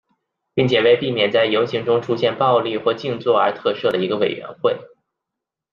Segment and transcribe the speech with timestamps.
[0.55, 4.79] 并且为避免在游行中出现暴力或静坐而特设了一个委员会。